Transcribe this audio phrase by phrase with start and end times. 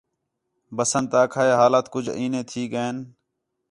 [0.75, 2.95] بسنٹ آکھا ہِے حالات کُج اینے تھی ڳئین